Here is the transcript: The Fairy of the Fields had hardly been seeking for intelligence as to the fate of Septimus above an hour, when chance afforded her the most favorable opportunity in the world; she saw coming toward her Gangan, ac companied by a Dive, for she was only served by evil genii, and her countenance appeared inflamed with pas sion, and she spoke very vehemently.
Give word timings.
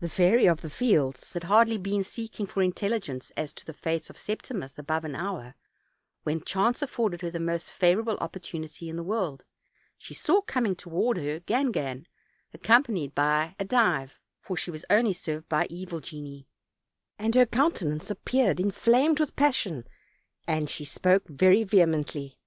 The 0.00 0.10
Fairy 0.10 0.44
of 0.44 0.60
the 0.60 0.68
Fields 0.68 1.32
had 1.32 1.44
hardly 1.44 1.78
been 1.78 2.04
seeking 2.04 2.44
for 2.44 2.60
intelligence 2.62 3.32
as 3.34 3.50
to 3.54 3.64
the 3.64 3.72
fate 3.72 4.10
of 4.10 4.18
Septimus 4.18 4.78
above 4.78 5.06
an 5.06 5.14
hour, 5.14 5.54
when 6.22 6.42
chance 6.44 6.82
afforded 6.82 7.22
her 7.22 7.30
the 7.30 7.40
most 7.40 7.70
favorable 7.70 8.18
opportunity 8.18 8.90
in 8.90 8.96
the 8.96 9.02
world; 9.02 9.46
she 9.96 10.12
saw 10.12 10.42
coming 10.42 10.76
toward 10.76 11.16
her 11.16 11.40
Gangan, 11.40 12.04
ac 12.52 12.60
companied 12.62 13.14
by 13.14 13.56
a 13.58 13.64
Dive, 13.64 14.20
for 14.42 14.54
she 14.54 14.70
was 14.70 14.84
only 14.90 15.14
served 15.14 15.48
by 15.48 15.66
evil 15.70 16.00
genii, 16.00 16.46
and 17.18 17.34
her 17.34 17.46
countenance 17.46 18.10
appeared 18.10 18.60
inflamed 18.60 19.18
with 19.18 19.34
pas 19.34 19.54
sion, 19.56 19.86
and 20.46 20.68
she 20.68 20.84
spoke 20.84 21.26
very 21.26 21.64
vehemently. 21.64 22.38